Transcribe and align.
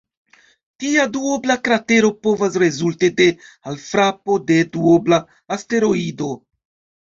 Tia 0.83 1.03
duobla 1.17 1.55
kratero 1.67 2.09
povas 2.27 2.57
rezulti 2.63 3.09
de 3.19 3.27
alfrapo 3.73 4.39
de 4.49 4.59
duobla 4.79 5.21
asteroido. 5.59 6.33